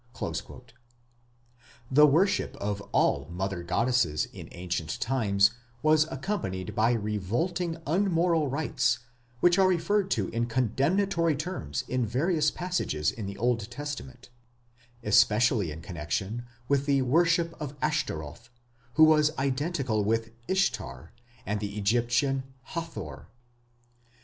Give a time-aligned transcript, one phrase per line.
[1.91, 5.51] The worship of all mother goddesses in ancient times
[5.83, 8.97] was accompanied by revolting unmoral rites
[9.41, 14.29] which are referred to in condemnatory terms in various passages in the Old Testament,
[15.03, 18.49] especially in connection with the worship of Ashtoreth,
[18.95, 21.11] who was identical with Ishtar
[21.45, 23.27] and the Egyptian Hathor.